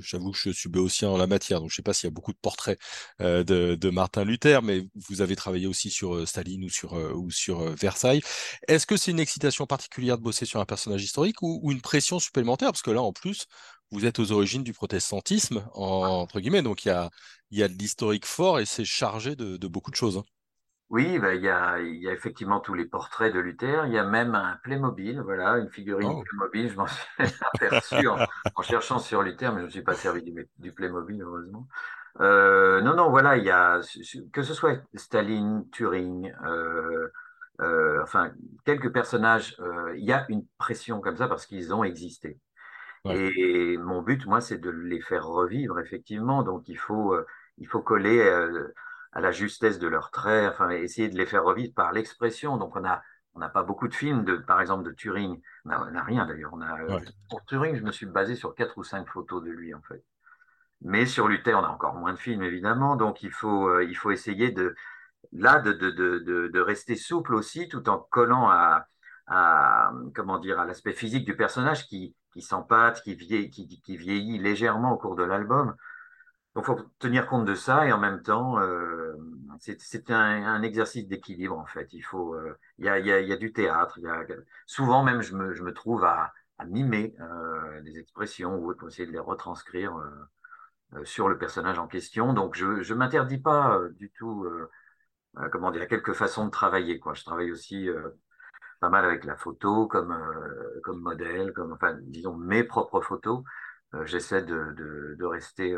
J'avoue 0.00 0.30
que 0.30 0.38
je 0.38 0.50
suis 0.50 0.68
béotien 0.68 1.08
en 1.10 1.16
la 1.16 1.26
matière, 1.26 1.60
donc 1.60 1.70
je 1.70 1.74
ne 1.74 1.76
sais 1.76 1.82
pas 1.82 1.92
s'il 1.92 2.06
y 2.06 2.12
a 2.12 2.14
beaucoup 2.14 2.32
de 2.32 2.38
portraits 2.40 2.78
euh, 3.20 3.42
de, 3.42 3.74
de, 3.74 3.90
Martin 3.90 4.24
Luther, 4.24 4.62
mais 4.62 4.86
vous 4.94 5.22
avez 5.22 5.34
travaillé 5.34 5.66
aussi 5.66 5.90
sur 5.90 6.14
euh, 6.14 6.24
Staline 6.24 6.64
ou 6.64 6.68
sur, 6.68 6.94
euh, 6.94 7.12
ou 7.14 7.32
sur 7.32 7.62
Versailles. 7.74 8.22
Est-ce 8.68 8.86
que 8.86 8.96
c'est 8.96 9.10
une 9.10 9.18
excitation 9.18 9.66
particulière 9.66 10.18
de 10.18 10.22
bosser 10.22 10.46
sur 10.46 10.60
un 10.60 10.66
personnage 10.66 11.02
historique 11.02 11.42
ou, 11.42 11.58
ou, 11.64 11.72
une 11.72 11.80
pression 11.80 12.20
supplémentaire? 12.20 12.70
Parce 12.70 12.82
que 12.82 12.92
là, 12.92 13.02
en 13.02 13.12
plus, 13.12 13.46
vous 13.90 14.06
êtes 14.06 14.20
aux 14.20 14.30
origines 14.30 14.62
du 14.62 14.72
protestantisme, 14.72 15.64
entre 15.74 16.38
guillemets, 16.38 16.62
donc 16.62 16.84
il 16.84 16.88
y 16.88 16.90
a, 16.92 17.10
y 17.50 17.62
a 17.64 17.68
de 17.68 17.74
l'historique 17.74 18.26
fort 18.26 18.60
et 18.60 18.66
c'est 18.66 18.84
chargé 18.84 19.34
de, 19.34 19.56
de, 19.56 19.66
beaucoup 19.68 19.90
de 19.90 19.96
choses. 19.96 20.18
Hein. 20.18 20.24
Oui, 20.92 21.18
bah, 21.18 21.34
il, 21.34 21.40
y 21.40 21.48
a, 21.48 21.80
il 21.80 21.96
y 21.96 22.08
a 22.08 22.12
effectivement 22.12 22.60
tous 22.60 22.74
les 22.74 22.84
portraits 22.84 23.32
de 23.32 23.40
Luther. 23.40 23.86
Il 23.86 23.94
y 23.94 23.98
a 23.98 24.04
même 24.04 24.34
un 24.34 24.58
Playmobil, 24.62 25.20
voilà, 25.22 25.56
une 25.56 25.70
figurine 25.70 26.12
oh. 26.12 26.22
Playmobil. 26.22 26.68
Je 26.68 26.76
m'en 26.76 26.86
suis 26.86 27.06
aperçu 27.54 28.06
en, 28.06 28.18
en, 28.54 28.62
cherchant 28.62 28.98
sur 28.98 29.22
Luther, 29.22 29.52
mais 29.52 29.60
je 29.60 29.62
ne 29.62 29.66
me 29.66 29.70
suis 29.70 29.82
pas 29.82 29.94
servi 29.94 30.22
du, 30.22 30.46
du 30.58 30.72
Playmobil, 30.72 31.22
heureusement. 31.22 31.66
Euh, 32.20 32.82
non, 32.82 32.94
non, 32.94 33.08
voilà, 33.08 33.38
il 33.38 33.44
y 33.44 33.50
a, 33.50 33.80
que 34.34 34.42
ce 34.42 34.52
soit 34.52 34.82
Staline, 34.94 35.66
Turing, 35.70 36.30
euh, 36.44 37.08
euh, 37.62 38.02
enfin, 38.02 38.30
quelques 38.66 38.92
personnages, 38.92 39.56
il 39.96 40.04
y 40.04 40.12
a 40.12 40.26
une 40.28 40.44
pression 40.58 41.00
comme 41.00 41.16
ça 41.16 41.26
parce 41.26 41.46
qu'ils 41.46 41.72
ont 41.72 41.84
existé. 41.84 42.38
Ouais. 43.06 43.32
Et 43.34 43.78
mon 43.78 44.02
but, 44.02 44.26
moi, 44.26 44.42
c'est 44.42 44.58
de 44.58 44.68
les 44.68 45.00
faire 45.00 45.26
revivre, 45.26 45.80
effectivement. 45.80 46.42
Donc, 46.42 46.68
il 46.68 46.76
faut, 46.76 47.16
il 47.56 47.66
faut 47.66 47.80
coller 47.80 48.22
à 49.12 49.20
la 49.20 49.30
justesse 49.30 49.78
de 49.78 49.88
leurs 49.88 50.10
traits, 50.10 50.50
enfin 50.52 50.70
essayer 50.70 51.08
de 51.08 51.16
les 51.16 51.26
faire 51.26 51.44
revivre 51.44 51.74
par 51.74 51.92
l'expression. 51.92 52.56
Donc 52.56 52.76
on 52.76 52.84
a 52.84 53.02
on 53.34 53.38
n'a 53.38 53.48
pas 53.48 53.62
beaucoup 53.62 53.88
de 53.88 53.94
films, 53.94 54.24
de, 54.24 54.36
par 54.36 54.60
exemple, 54.60 54.84
de 54.84 54.90
Turing. 54.90 55.40
On 55.64 55.68
n'a 55.68 56.02
rien 56.02 56.26
d'ailleurs. 56.26 56.52
Pour 57.30 57.44
Turing, 57.46 57.76
je 57.76 57.82
me 57.82 57.92
suis 57.92 58.06
basé 58.06 58.34
sur 58.36 58.54
quatre 58.54 58.76
ou 58.76 58.84
cinq 58.84 59.08
photos 59.08 59.42
de 59.42 59.50
lui, 59.50 59.72
en 59.74 59.80
fait. 59.80 60.04
Mais 60.82 61.06
sur 61.06 61.28
Luther, 61.28 61.54
on 61.58 61.64
a 61.64 61.68
encore 61.68 61.94
moins 61.94 62.12
de 62.12 62.18
films, 62.18 62.42
évidemment. 62.42 62.96
Donc, 62.96 63.22
il 63.22 63.30
faut, 63.30 63.80
il 63.80 63.94
faut 63.94 64.10
essayer 64.10 64.50
de, 64.50 64.74
là, 65.32 65.60
de, 65.60 65.72
de, 65.72 65.90
de, 65.90 66.48
de, 66.48 66.60
rester 66.60 66.96
souple 66.96 67.34
aussi, 67.34 67.68
tout 67.68 67.88
en 67.88 67.98
collant 67.98 68.50
à, 68.50 68.86
à 69.26 69.92
comment 70.14 70.38
dire, 70.38 70.58
à 70.58 70.66
l'aspect 70.66 70.92
physique 70.92 71.24
du 71.24 71.36
personnage 71.36 71.86
qui, 71.86 72.14
qui 72.32 72.42
s'empâte, 72.42 73.00
qui 73.02 73.14
vieillit, 73.14 73.50
qui, 73.50 73.80
qui, 73.80 73.96
vieillit 73.96 74.38
légèrement 74.38 74.92
au 74.92 74.98
cours 74.98 75.16
de 75.16 75.22
l'album. 75.22 75.74
Donc, 76.54 76.66
faut 76.66 76.78
tenir 76.98 77.26
compte 77.26 77.46
de 77.46 77.54
ça 77.54 77.86
et 77.86 77.92
en 77.92 77.98
même 77.98 78.22
temps, 78.22 78.58
euh, 78.60 79.14
c'est 79.58 80.10
un, 80.10 80.44
un, 80.44 80.62
exercice 80.62 81.06
d'équilibre 81.08 81.58
en 81.58 81.66
fait. 81.66 81.92
Il 81.92 82.02
faut, 82.02 82.34
euh, 82.34 82.58
il 82.78 82.84
y, 82.84 82.88
a, 82.88 82.98
y, 82.98 83.10
a, 83.10 83.20
y, 83.20 83.32
a, 83.32 83.36
du 83.36 83.52
théâtre. 83.52 83.98
Y 84.00 84.06
a, 84.06 84.24
souvent 84.66 85.02
même, 85.02 85.22
je 85.22 85.34
me, 85.34 85.54
je 85.54 85.62
me 85.62 85.72
trouve 85.72 86.04
à, 86.04 86.32
à 86.62 86.64
mimer 86.64 87.14
euh, 87.20 87.80
des 87.82 87.98
expressions 87.98 88.56
ou 88.56 88.74
pour 88.74 88.88
essayer 88.88 89.06
de 89.06 89.12
les 89.12 89.18
retranscrire 89.18 89.96
euh, 89.96 90.10
euh, 90.94 91.04
sur 91.04 91.28
le 91.28 91.38
personnage 91.38 91.78
en 91.78 91.88
question. 91.88 92.32
Donc, 92.32 92.54
je 92.56 92.66
ne 92.66 92.94
m'interdis 92.94 93.38
pas 93.38 93.80
du 93.98 94.10
tout 94.10 94.46
comment 95.50 95.70
dire, 95.70 95.88
quelques 95.88 96.12
façons 96.12 96.44
de 96.46 96.50
travailler. 96.50 96.98
Quoi. 96.98 97.14
Je 97.14 97.24
travaille 97.24 97.50
aussi 97.50 97.88
pas 98.80 98.90
mal 98.90 99.04
avec 99.04 99.24
la 99.24 99.36
photo 99.36 99.86
comme, 99.86 100.14
comme 100.82 101.00
modèle, 101.00 101.52
comme, 101.54 101.72
enfin, 101.72 101.96
disons, 102.02 102.36
mes 102.36 102.64
propres 102.64 103.00
photos. 103.00 103.42
J'essaie 104.04 104.42
de, 104.42 104.72
de, 104.72 105.16
de, 105.18 105.24
rester, 105.24 105.74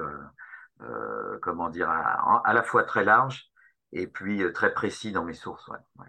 comment 1.41 1.71
dire, 1.71 1.89
à, 1.89 2.43
à, 2.45 2.53
la 2.53 2.63
fois 2.63 2.85
très 2.85 3.05
large 3.05 3.51
et 3.93 4.07
puis 4.07 4.43
très 4.53 4.75
précis 4.75 5.13
dans 5.13 5.25
mes 5.25 5.35
sources. 5.35 5.67
Ouais, 5.69 5.79
ouais. 5.99 6.07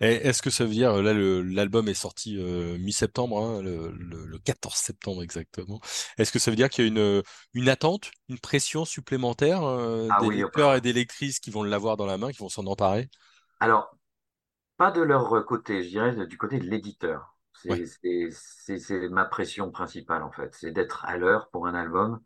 Est-ce 0.00 0.42
que 0.42 0.50
ça 0.50 0.64
veut 0.64 0.70
dire, 0.70 1.02
là, 1.02 1.14
l'album 1.14 1.88
est 1.88 1.94
sorti 1.94 2.36
euh, 2.38 2.76
mi-septembre, 2.78 3.38
hein, 3.38 3.62
le, 3.62 3.90
le, 3.90 4.38
14 4.38 4.74
septembre 4.74 5.22
exactement. 5.22 5.80
Est-ce 6.18 6.30
que 6.30 6.38
ça 6.38 6.50
veut 6.50 6.56
dire 6.56 6.68
qu'il 6.68 6.84
y 6.84 6.88
a 6.88 6.90
une, 6.90 7.22
une 7.54 7.68
attente, 7.68 8.10
une 8.28 8.38
pression 8.38 8.84
supplémentaire 8.84 9.64
euh, 9.64 10.08
ah 10.10 10.20
des 10.20 10.26
oui, 10.26 10.36
lecteurs 10.36 10.74
et 10.74 10.80
des 10.80 10.92
lectrices 10.92 11.40
qui 11.40 11.50
vont 11.50 11.62
l'avoir 11.62 11.96
dans 11.96 12.06
la 12.06 12.18
main, 12.18 12.30
qui 12.30 12.38
vont 12.38 12.48
s'en 12.48 12.66
emparer? 12.66 13.08
Alors, 13.60 13.96
pas 14.76 14.90
de 14.90 15.00
leur 15.00 15.44
côté, 15.46 15.82
je 15.82 15.88
dirais 15.88 16.26
du 16.26 16.36
côté 16.36 16.58
de 16.58 16.64
l'éditeur. 16.64 17.34
C'est 17.54 17.70
ouais. 17.70 19.08
ma 19.08 19.24
pression 19.24 19.70
principale, 19.70 20.22
en 20.22 20.30
fait. 20.30 20.54
C'est 20.54 20.72
d'être 20.72 21.04
à 21.06 21.16
l'heure 21.16 21.48
pour 21.50 21.66
un 21.66 21.74
album 21.74 22.20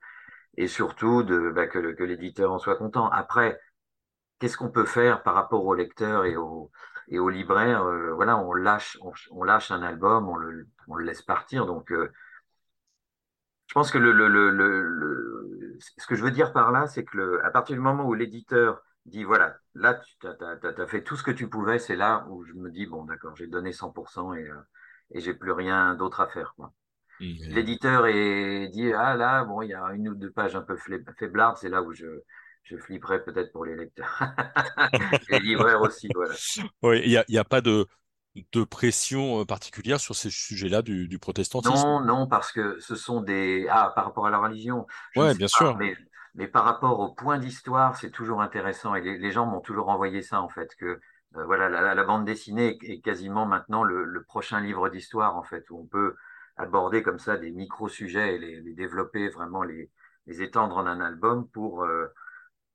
et 0.56 0.68
surtout 0.68 1.22
de, 1.22 1.50
bah, 1.50 1.66
que, 1.66 1.78
l'éditeur 1.78 2.52
en 2.52 2.58
soit 2.58 2.76
content. 2.76 3.08
Après, 3.10 3.58
qu'est-ce 4.38 4.56
qu'on 4.56 4.70
peut 4.70 4.86
faire 4.86 5.22
par 5.22 5.34
rapport 5.34 5.64
au 5.64 5.74
lecteur 5.74 6.24
et 6.24 6.36
au, 6.36 6.70
et 7.08 7.18
au 7.18 7.28
libraire, 7.28 7.84
euh, 7.84 8.12
voilà, 8.14 8.38
on 8.38 8.52
lâche, 8.52 8.98
on, 9.30 9.42
lâche 9.44 9.70
un 9.70 9.82
album, 9.82 10.28
on 10.28 10.36
le, 10.36 10.66
laisse 11.00 11.22
partir. 11.22 11.66
Donc, 11.66 11.92
euh, 11.92 12.12
je 13.66 13.74
pense 13.74 13.90
que 13.90 13.98
le, 13.98 15.78
ce 15.78 16.06
que 16.06 16.14
je 16.16 16.22
veux 16.22 16.30
dire 16.30 16.52
par 16.52 16.72
là, 16.72 16.86
c'est 16.86 17.04
que 17.04 17.40
à 17.44 17.50
partir 17.50 17.76
du 17.76 17.80
moment 17.80 18.04
où 18.06 18.14
l'éditeur 18.14 18.82
dit, 19.06 19.24
voilà, 19.24 19.56
là, 19.74 19.94
tu 20.20 20.26
as, 20.26 20.86
fait 20.86 21.02
tout 21.02 21.16
ce 21.16 21.22
que 21.22 21.30
tu 21.30 21.48
pouvais, 21.48 21.78
c'est 21.78 21.96
là 21.96 22.26
où 22.28 22.44
je 22.44 22.52
me 22.54 22.70
dis, 22.70 22.86
bon, 22.86 23.04
d'accord, 23.04 23.36
j'ai 23.36 23.46
donné 23.46 23.72
100% 23.72 24.34
et, 24.34 24.48
euh, 24.48 24.54
et 25.12 25.20
j'ai 25.20 25.34
plus 25.34 25.52
rien 25.52 25.94
d'autre 25.94 26.20
à 26.20 26.28
faire. 26.28 26.54
Mmh, 27.20 27.54
L'éditeur 27.54 28.06
est 28.06 28.68
dit, 28.68 28.92
ah 28.92 29.14
là, 29.14 29.44
bon, 29.44 29.60
il 29.60 29.68
y 29.68 29.74
a 29.74 29.84
une 29.92 30.08
ou 30.08 30.14
deux 30.14 30.30
pages 30.30 30.56
un 30.56 30.62
peu 30.62 30.76
faiblardes, 31.18 31.58
c'est 31.58 31.68
là 31.68 31.82
où 31.82 31.92
je, 31.92 32.06
je 32.62 32.76
flipperais 32.78 33.22
peut-être 33.22 33.52
pour 33.52 33.66
les 33.66 33.76
lecteurs. 33.76 34.20
les 35.28 35.40
libraires 35.40 35.82
aussi, 35.82 36.08
voilà. 36.14 36.34
Oui, 36.82 37.02
il 37.04 37.22
n'y 37.28 37.38
a, 37.38 37.40
a, 37.40 37.44
pas 37.44 37.60
de, 37.60 37.86
de 38.52 38.64
pression 38.64 39.40
euh, 39.40 39.44
particulière 39.44 40.00
sur 40.00 40.14
ces 40.14 40.30
sujets-là 40.30 40.80
du, 40.80 41.08
du, 41.08 41.18
protestantisme? 41.18 41.74
Non, 41.74 42.00
non, 42.00 42.26
parce 42.26 42.52
que 42.52 42.78
ce 42.80 42.94
sont 42.94 43.20
des... 43.20 43.66
Ah, 43.70 43.92
par 43.94 44.06
rapport 44.06 44.26
à 44.26 44.30
la 44.30 44.38
religion 44.38 44.86
Oui, 45.14 45.34
bien 45.34 45.46
pas, 45.46 45.48
sûr. 45.48 45.76
Mais, 45.76 45.94
mais, 46.34 46.48
par 46.48 46.64
rapport 46.64 47.00
au 47.00 47.12
point 47.12 47.38
d'histoire, 47.38 47.96
c'est 47.96 48.10
toujours 48.10 48.40
intéressant. 48.40 48.94
Et 48.94 49.02
les, 49.02 49.18
les 49.18 49.30
gens 49.30 49.44
m'ont 49.44 49.60
toujours 49.60 49.90
envoyé 49.90 50.22
ça, 50.22 50.40
en 50.40 50.48
fait, 50.48 50.74
que 50.76 51.00
euh, 51.36 51.44
voilà, 51.44 51.68
la, 51.68 51.94
la, 51.94 52.04
bande 52.04 52.24
dessinée 52.24 52.78
est 52.82 53.00
quasiment 53.00 53.44
maintenant 53.44 53.84
le, 53.84 54.04
le 54.04 54.22
prochain 54.22 54.60
livre 54.60 54.88
d'histoire, 54.88 55.36
en 55.36 55.42
fait, 55.42 55.68
où 55.70 55.78
on 55.78 55.86
peut 55.86 56.14
aborder 56.60 57.02
comme 57.02 57.18
ça 57.18 57.36
des 57.36 57.50
micro-sujets 57.50 58.34
et 58.34 58.38
les, 58.38 58.60
les, 58.60 58.74
développer, 58.74 59.28
vraiment 59.28 59.62
les, 59.62 59.90
les 60.26 60.42
étendre 60.42 60.76
en 60.76 60.86
un 60.86 61.00
album 61.00 61.48
pour... 61.48 61.84
Euh, 61.84 62.12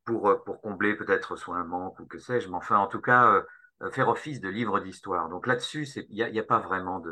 pour, 0.05 0.29
euh, 0.29 0.35
pour 0.45 0.61
combler 0.61 0.95
peut-être 0.95 1.35
soit 1.35 1.57
un 1.57 1.65
manque 1.65 1.99
ou 1.99 2.05
que 2.05 2.19
sais-je, 2.19 2.47
mais 2.47 2.55
enfin, 2.55 2.77
en 2.77 2.87
tout 2.87 3.01
cas, 3.01 3.43
euh, 3.81 3.89
faire 3.91 4.07
office 4.07 4.39
de 4.39 4.47
livre 4.47 4.79
d'histoire. 4.79 5.29
Donc 5.29 5.47
là-dessus, 5.47 5.87
il 6.09 6.15
n'y 6.15 6.23
a, 6.23 6.29
y 6.29 6.39
a, 6.39 6.43
pas 6.43 6.59
vraiment 6.59 7.03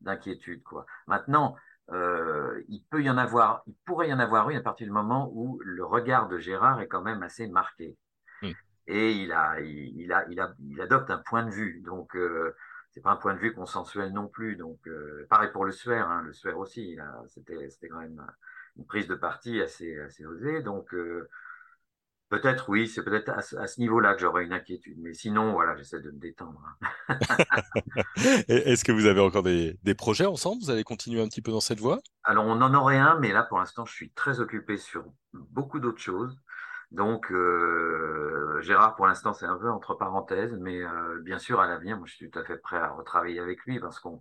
d'inquiétude. 0.00 0.62
quoi. 0.62 0.86
Maintenant, 1.06 1.56
euh, 1.90 2.62
il 2.68 2.84
peut 2.90 3.02
y 3.02 3.10
en 3.10 3.18
avoir, 3.18 3.62
il 3.66 3.74
pourrait 3.84 4.08
y 4.08 4.12
en 4.12 4.18
avoir 4.18 4.50
une 4.50 4.58
à 4.58 4.62
partir 4.62 4.86
du 4.86 4.92
moment 4.92 5.30
où 5.34 5.58
le 5.64 5.84
regard 5.84 6.28
de 6.28 6.38
Gérard 6.38 6.80
est 6.80 6.88
quand 6.88 7.02
même 7.02 7.22
assez 7.22 7.48
marqué. 7.48 7.96
Mmh. 8.42 8.50
Et 8.86 9.12
il, 9.12 9.32
a, 9.32 9.60
il, 9.60 10.00
il, 10.00 10.12
a, 10.12 10.26
il, 10.28 10.40
a, 10.40 10.52
il 10.60 10.80
adopte 10.80 11.10
un 11.10 11.18
point 11.18 11.44
de 11.44 11.50
vue. 11.50 11.80
Donc, 11.84 12.14
euh, 12.14 12.54
c'est 12.94 13.00
pas 13.00 13.10
un 13.10 13.16
point 13.16 13.34
de 13.34 13.38
vue 13.38 13.54
consensuel 13.54 14.12
non 14.12 14.28
plus. 14.28 14.56
Donc, 14.56 14.78
euh, 14.86 15.26
pareil 15.30 15.50
pour 15.52 15.64
le 15.64 15.72
Suaire, 15.72 16.08
hein, 16.08 16.22
le 16.22 16.32
Suaire 16.32 16.58
aussi, 16.58 16.98
c'était 17.28 17.88
quand 17.88 18.00
même 18.00 18.22
une 18.76 18.86
prise 18.86 19.06
de 19.08 19.14
parti 19.14 19.60
assez, 19.60 19.98
assez 20.00 20.26
osée. 20.26 20.62
Donc, 20.62 20.92
euh, 20.94 21.28
Peut-être 22.32 22.70
oui, 22.70 22.88
c'est 22.88 23.02
peut-être 23.02 23.28
à, 23.28 23.42
ce 23.42 23.78
niveau-là 23.78 24.14
que 24.14 24.22
j'aurais 24.22 24.44
une 24.44 24.54
inquiétude. 24.54 24.96
Mais 25.02 25.12
sinon, 25.12 25.52
voilà, 25.52 25.76
j'essaie 25.76 26.00
de 26.00 26.10
me 26.10 26.18
détendre. 26.18 26.62
Est-ce 28.48 28.84
que 28.84 28.92
vous 28.92 29.04
avez 29.04 29.20
encore 29.20 29.42
des, 29.42 29.78
des, 29.82 29.94
projets 29.94 30.24
ensemble? 30.24 30.62
Vous 30.62 30.70
allez 30.70 30.82
continuer 30.82 31.20
un 31.20 31.28
petit 31.28 31.42
peu 31.42 31.52
dans 31.52 31.60
cette 31.60 31.78
voie? 31.78 32.00
Alors, 32.24 32.46
on 32.46 32.62
en 32.62 32.72
aurait 32.72 32.96
un, 32.96 33.18
mais 33.20 33.32
là, 33.32 33.42
pour 33.42 33.58
l'instant, 33.58 33.84
je 33.84 33.92
suis 33.92 34.12
très 34.12 34.40
occupé 34.40 34.78
sur 34.78 35.04
beaucoup 35.34 35.78
d'autres 35.78 36.00
choses. 36.00 36.40
Donc, 36.92 37.32
euh, 37.32 38.60
Gérard, 38.60 38.94
pour 38.96 39.06
l'instant, 39.06 39.32
c'est 39.32 39.46
un 39.46 39.56
peu 39.56 39.70
entre 39.70 39.94
parenthèses, 39.94 40.56
mais 40.60 40.82
euh, 40.82 41.20
bien 41.22 41.38
sûr, 41.38 41.60
à 41.60 41.66
l'avenir, 41.66 41.96
moi, 41.96 42.06
je 42.06 42.14
suis 42.14 42.30
tout 42.30 42.38
à 42.38 42.44
fait 42.44 42.58
prêt 42.58 42.76
à 42.76 42.90
retravailler 42.90 43.40
avec 43.40 43.64
lui 43.64 43.80
parce 43.80 43.98
qu'on 43.98 44.20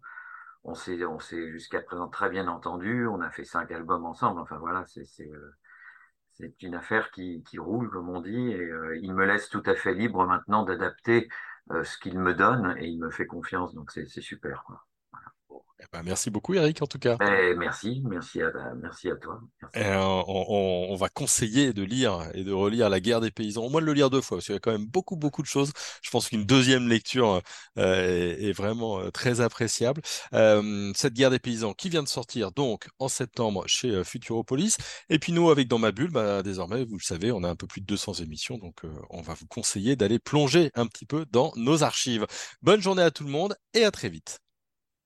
on 0.63 0.75
s'est 0.75 1.05
on 1.05 1.19
s'est 1.19 1.51
jusqu'à 1.51 1.81
présent 1.81 2.07
très 2.07 2.29
bien 2.29 2.47
entendu. 2.47 3.07
On 3.07 3.21
a 3.21 3.29
fait 3.29 3.45
cinq 3.45 3.71
albums 3.71 4.05
ensemble. 4.05 4.39
Enfin, 4.41 4.57
voilà, 4.57 4.85
c'est 4.87 5.05
euh, 5.27 5.55
c'est 6.33 6.61
une 6.63 6.75
affaire 6.75 7.11
qui, 7.11 7.43
roule, 7.57 7.89
comme 7.91 8.09
on 8.09 8.21
dit, 8.21 8.51
et 8.51 8.59
euh, 8.59 8.97
il 9.01 9.13
me 9.13 9.25
laisse 9.25 9.49
tout 9.49 9.63
à 9.65 9.75
fait 9.75 9.93
libre 9.93 10.25
maintenant 10.25 10.63
d'adapter 10.63 11.29
euh, 11.71 11.83
ce 11.83 11.97
qu'il 11.97 12.17
me 12.19 12.33
donne 12.33 12.75
et 12.79 12.87
il 12.87 12.99
me 12.99 13.11
fait 13.11 13.27
confiance, 13.27 13.73
donc 13.75 13.91
c'est 13.91 14.07
super. 14.07 14.63
Quoi. 14.65 14.83
Ben, 15.93 16.03
merci 16.03 16.29
beaucoup, 16.29 16.53
Eric, 16.53 16.81
en 16.81 16.87
tout 16.87 16.99
cas. 16.99 17.17
Eh, 17.21 17.53
merci, 17.55 18.01
merci 18.05 18.41
à, 18.41 18.49
merci 18.81 19.11
à 19.11 19.15
toi. 19.17 19.41
Merci. 19.61 19.77
Et, 19.77 19.91
euh, 19.91 19.99
on, 19.99 20.87
on, 20.89 20.95
va 20.95 21.09
conseiller 21.09 21.73
de 21.73 21.83
lire 21.83 22.29
et 22.33 22.45
de 22.45 22.53
relire 22.53 22.89
La 22.89 23.01
guerre 23.01 23.19
des 23.19 23.29
paysans. 23.29 23.65
Au 23.65 23.69
moins 23.69 23.81
de 23.81 23.87
le 23.87 23.91
lire 23.91 24.09
deux 24.09 24.21
fois, 24.21 24.37
parce 24.37 24.45
qu'il 24.45 24.55
y 24.55 24.55
a 24.55 24.61
quand 24.61 24.71
même 24.71 24.85
beaucoup, 24.85 25.17
beaucoup 25.17 25.41
de 25.41 25.47
choses. 25.47 25.73
Je 26.01 26.09
pense 26.09 26.29
qu'une 26.29 26.45
deuxième 26.45 26.87
lecture 26.87 27.41
euh, 27.77 28.37
est, 28.37 28.41
est, 28.41 28.51
vraiment 28.53 29.01
euh, 29.01 29.11
très 29.11 29.41
appréciable. 29.41 30.01
Euh, 30.33 30.93
cette 30.95 31.13
guerre 31.13 31.29
des 31.29 31.39
paysans 31.39 31.73
qui 31.73 31.89
vient 31.89 32.03
de 32.03 32.07
sortir 32.07 32.53
donc 32.53 32.87
en 32.99 33.09
septembre 33.09 33.65
chez 33.67 34.01
Futuropolis. 34.05 34.77
Et 35.09 35.19
puis 35.19 35.33
nous, 35.33 35.49
avec 35.49 35.67
Dans 35.67 35.79
ma 35.79 35.91
bulle, 35.91 36.11
bah, 36.11 36.41
désormais, 36.41 36.85
vous 36.85 36.97
le 36.97 37.03
savez, 37.03 37.33
on 37.33 37.43
a 37.43 37.49
un 37.49 37.55
peu 37.55 37.67
plus 37.67 37.81
de 37.81 37.85
200 37.85 38.13
émissions, 38.15 38.57
donc 38.57 38.81
on 39.09 39.21
va 39.21 39.33
vous 39.33 39.47
conseiller 39.47 39.97
d'aller 39.97 40.19
plonger 40.19 40.71
un 40.75 40.87
petit 40.87 41.05
peu 41.05 41.25
dans 41.31 41.51
nos 41.57 41.83
archives. 41.83 42.25
Bonne 42.61 42.81
journée 42.81 43.03
à 43.03 43.11
tout 43.11 43.25
le 43.25 43.29
monde 43.29 43.55
et 43.73 43.83
à 43.83 43.91
très 43.91 44.09
vite. 44.09 44.39